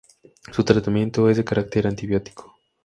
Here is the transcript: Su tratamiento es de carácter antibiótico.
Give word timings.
Su 0.51 0.63
tratamiento 0.63 1.29
es 1.29 1.37
de 1.37 1.45
carácter 1.45 1.85
antibiótico. 1.85 2.55